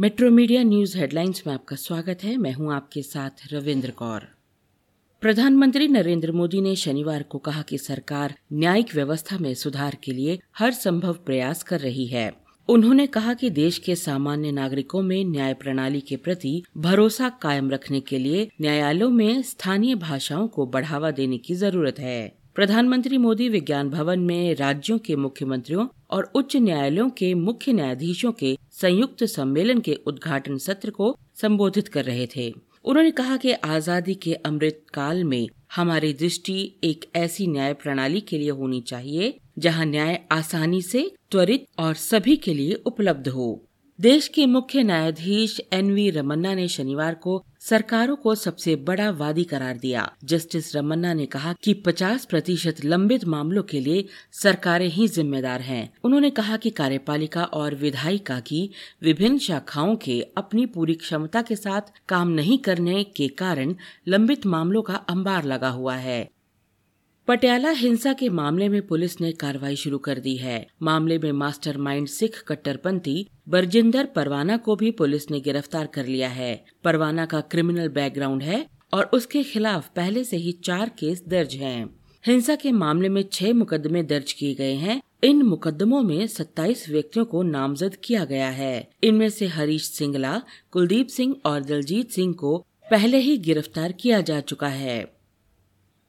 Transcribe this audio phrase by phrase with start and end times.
[0.00, 4.20] Metro media news headlines में आपका स्वागत है। मैं हूँ आपके साथ रविंद्र कौर।
[5.20, 10.38] प्रधानमंत्री नरेंद्र मोदी ने शनिवार को कहा कि सरकार न्यायिक व्यवस्था में सुधार के लिए
[10.58, 12.32] हर संभव प्रयास कर रही है।
[12.68, 18.00] उन्होंने कहा कि देश के सामान्य नागरिकों में न्याय प्रणाली के प्रति भरोसा कायम रखने
[18.00, 23.90] के लिए न्यायालयों में स्थानीय भाषाओं को बढ़ावा देने की ज़रूरत है। प्रधानमंत्री मोदी विज्ञान
[23.90, 29.94] भवन में राज्यों के मुख्यमंत्रियों और उच्च न्यायालयों के मुख्य न्यायाधीशों के संयुक्त सम्मेलन के
[30.06, 32.54] उद्घाटन सत्र को संबोधित कर रहे थे।
[32.84, 38.38] उन्होंने कहा कि आज़ादी के अमृत काल में हमारी दृष्टि एक ऐसी न्याय प्रणाली के
[38.38, 43.67] लिए होनी चाहिए, जहाँ न्याय आसानी से, त्वरित और सभी के लिए उपलब्ध हो।
[44.00, 49.44] देश के मुख्य न्यायाधीश एन वी रमन्ना ने शनिवार को सरकारों को सबसे बड़ा वादी
[49.44, 55.08] करार दिया जस्टिस रमन्ना ने कहा कि 50 प्रतिशत लंबित मामलों के लिए सरकारें ही
[55.08, 58.70] जिम्मेदार हैं। उन्होंने कहा कि कार्यपालिका और विधायिका की
[59.02, 63.74] विभिन्न शाखाओं के अपनी पूरी क्षमता के साथ काम नहीं करने के कारण
[64.08, 66.37] लंबित मामलों का अंबार लगा हुआ है
[67.28, 72.06] पटियाला हिंसा के मामले में पुलिस ने कार्रवाई शुरू कर दी है। मामले में मास्टरमाइंड
[72.08, 77.88] सिख कट्टरपंथी बरजिंदर परवाना को भी पुलिस ने गिरफ़्तार कर लिया है। परवाना का क्रिमिनल
[77.88, 81.90] बैकग्राउंड है और उसके खिलाफ पहले से ही चार केस दर्ज हैं।
[82.24, 87.24] हिंसा के मामले में छह मुकदमे दर्ज किए गए हैं। इन मुकदमों में 27 व्यक्तियों
[87.24, 92.56] को नामजद किया गया है। इनमें से हरीश सिंगला, कुलदीप सिंह और दलजीत सिंह को
[92.90, 95.17] पहले ही गिरफ़्तार किया जा चुका है।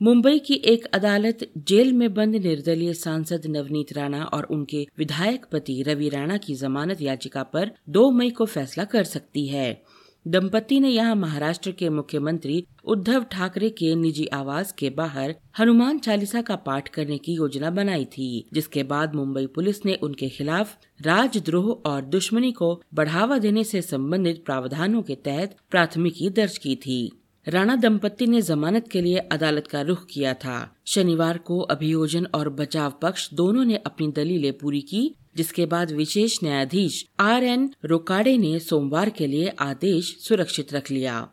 [0.00, 5.82] मुंबई की एक अदालत जेल में बंद निर्दलीय सांसद नवनीत राणा और उनके विधायक पति
[5.82, 9.82] रवि राणा की जमानत याचिका पर 2 मई को फैसला कर सकती है।
[10.26, 16.42] दंपति ने यहाँ महाराष्ट्र के मुख्यमंत्री उद्धव ठाकरे के निजी आवास के बाहर हनुमान चालीसा
[16.42, 21.70] का पाठ करने की योजना बनाई थी, जिसके बाद मुंबई पुलिस ने उनके खिलाफ राजद्रोह
[21.86, 27.12] और दुश्मनी को बढ़ावा देने से संबंधित प्रावधानों के तहत प्राथमिकी दर्ज की थी।
[27.48, 32.48] राणा दंपति ने जमानत के लिए अदालत का रुख किया था। शनिवार को अभियोजन और
[32.48, 38.38] बचाव पक्ष दोनों ने अपनी दलीलें पूरी की, जिसके बाद विशेष न्यायाधीश आर एन रोकाडे
[38.38, 41.28] ने सोमवार के लिए आदेश सुरक्षित रख लिया।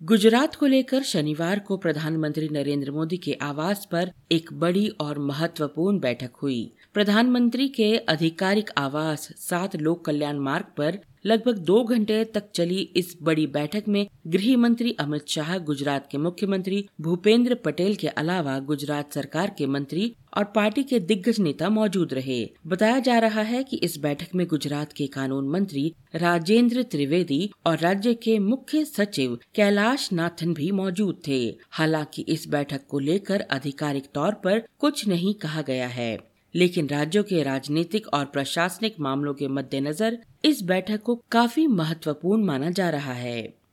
[0.00, 5.98] गुजरात को लेकर शनिवार को प्रधानमंत्री नरेंद्र मोदी के आवास पर एक बड़ी और महत्वपूर्ण
[5.98, 12.50] बैठक हुई। प्रधानमंत्री के आधिकारिक आवास सात लोक कल्याण मार्ग पर लगभग दो घंटे तक
[12.54, 18.08] चली इस बड़ी बैठक में गृह मंत्री अमित शाह, गुजरात के मुख्यमंत्री भूपेंद्र पटेल के
[18.08, 23.40] अलावा गुजरात सरकार के मंत्री और पार्टी के दिग्गज नेता मौजूद रहे। बताया जा रहा
[23.40, 28.84] है कि इस बैठक में गुजरात के कानून मंत्री राजेंद्र त्रिवेदी और राज्य के मुख्य
[28.84, 35.08] सचिव कैलाश नाथन भी मौजूद थे। हालाँकि इस बैठक को लेकर आधिकारिक तौर पर कुछ
[35.08, 36.18] नहीं कहा गया है।
[36.54, 42.70] लेकिन राज्यों के राजनीतिक और प्रशासनिक मामलों के मद्देनजर इस बैठक को काफ़ी महत्वपूर्ण माना
[42.70, 43.63] जा रहा है।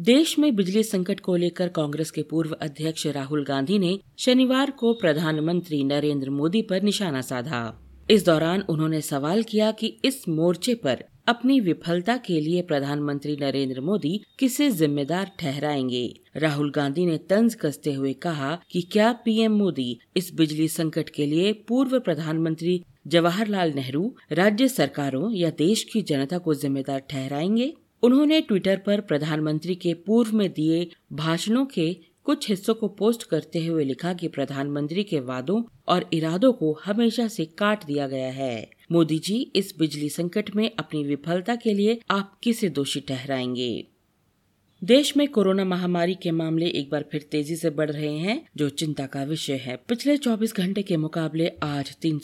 [0.00, 4.92] देश में बिजली संकट को लेकर कांग्रेस के पूर्व अध्यक्ष राहुल गांधी ने शनिवार को
[4.92, 11.04] प्रधानमंत्री नरेंद्र मोदी पर निशाना साधा। इस दौरान उन्होंने सवाल किया कि इस मोर्चे पर
[11.28, 16.20] अपनी विफलता के लिए प्रधानमंत्री नरेंद्र मोदी किसे जिम्मेदार ठहराएँगे?
[16.36, 21.26] राहुल गांधी ने तंज कसते हुए कहा कि क्या पीएम मोदी इस बिजली संकट के
[21.26, 27.74] लिए पूर्व प्रधानमंत्री जवाहरलाल नेहरू, राज्य सरकारों या देश की जनता को जिम्मेदार ठहराएँगे?
[28.06, 33.66] उन्होंने ट्विटर पर प्रधानमंत्री के पूर्व में दिए भाषणों के कुछ हिस्सों को पोस्ट करते
[33.66, 38.70] हुए लिखा कि प्रधानमंत्री के वादों और इरादों को हमेशा से काट दिया गया है।
[38.92, 43.86] मोदी जी, इस बिजली संकट में अपनी विफलता के लिए आप किसे दोषी ठहराएँगे?
[44.84, 48.68] देश में कोरोना महामारी के मामले एक बार फिर तेज़ी से बढ़ रहे हैं, जो
[48.68, 52.20] चिंता का विषय है। पिछले 24 घंटे के मुकाबले आज तीन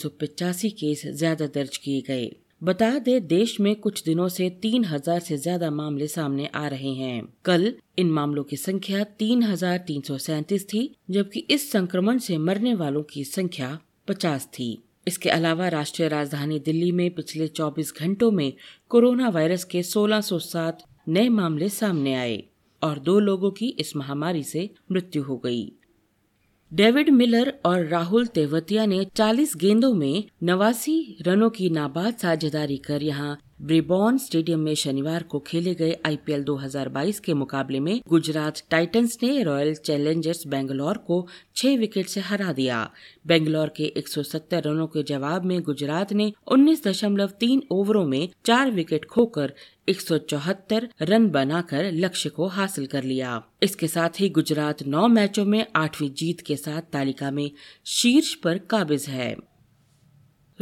[0.64, 5.36] केस ज़्यादा दर्ज किए गए। बता दे, देश में कुछ दिनों से तीन हज़ार से
[5.36, 10.18] ज़्यादा मामले सामने आ रहे हैं। कल इन मामलों की संख्या तीन हज़ार तीन सौ
[10.42, 13.78] थी, जबकि इस संक्रमण से मरने वालों की संख्या
[14.08, 18.52] पचास थी। इसके अलावा राष्ट्रीय राजधानी दिल्ली में पिछले 24 घंटों में
[18.88, 22.42] कोरोना वायरस के 1607 नए मामले सामने आए,
[22.82, 25.72] और दो लोगों की इस महामारी से मृत्यु हो गई।
[26.72, 30.94] डेविड मिलर और राहुल तेवतिया ने 40 गेंदों में नवासी
[31.26, 37.18] रनों की नाबाद साझेदारी कर यहाँ ब्रिबॉन स्टेडियम में शनिवार को खेले गए आईपीएल 2022
[37.20, 41.26] के मुकाबले में गुजरात टाइटंस ने रॉयल चैलेंजर्स बेंगलोर को
[41.56, 42.90] छह विकेट से हरा दिया।
[43.26, 49.52] बेंगलोर के 170 रनों के जवाब में गुजरात ने 19.3 ओवरों में चार विकेट खोकर
[49.88, 55.64] 174 रन बनाकर लक्ष्य को हासिल कर लिया। इसके साथ ही गुजरात नौ मैचों में
[55.76, 57.50] आठवीं जीत के साथ तालिका में
[57.86, 59.34] शीर्ष पर काबिज है।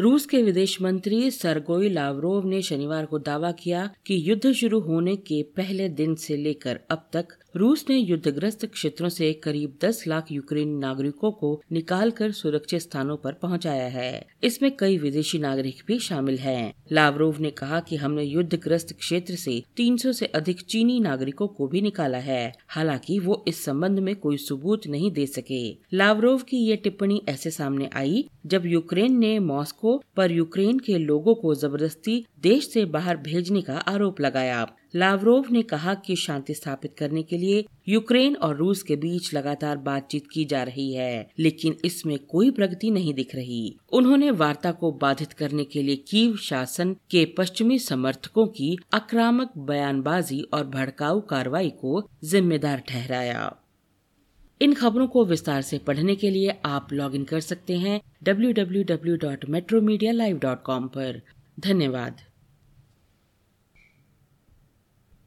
[0.01, 5.17] रूस के विदेश मंत्री सरगोई लावरोव ने शनिवार को दावा किया कि युद्ध शुरू होने
[5.17, 10.27] के पहले दिन से लेकर अब तक रूस ने युद्धग्रस्त क्षेत्रों से करीब 10 लाख
[10.33, 16.39] यूक्रेनी नागरिकों को निकालकर सुरक्षित स्थानों पर पहुँचाया है। इसमें कई विदेशी नागरिक भी शामिल
[16.39, 21.67] हैं। लावरोव ने कहा कि हमने युद्धग्रस्त क्षेत्र से 300 से अधिक चीनी नागरिकों को
[21.67, 26.57] भी निकाला है। हालाँकि वो इस संबंध में कोई सबूत नहीं दे सके। लावरोव की
[26.57, 32.27] ये टिप्पणी ऐसे सामने आई, जब यूक्रेन ने मॉस्को पर यूक्रेन के लोगों को ज़बरदस्ती
[32.41, 37.39] देश से बाहर भेजने का आरोप लगाया। लावरोव ने कहा कि शांति स्थापित करने के
[37.39, 42.51] लिए यूक्रेन और रूस के बीच लगातार बातचीत की जा रही है, लेकिन इसमें कोई
[42.51, 47.79] प्रगति नहीं दिख रही। उन्होंने वार्ता को बाधित करने के लिए कीव शासन के पश्चिमी
[47.79, 53.57] समर्थकों की आक्रामक बयानबाजी और भड़काऊ कार्रवाई को जिम्मेदार ठहराया।
[54.63, 61.23] इन खबरों को विस्तार से पढ़ने के लिए आप लॉगिन कर सकते हैं www.metromedia.live.com पर।
[61.61, 62.17] धन्यवाद।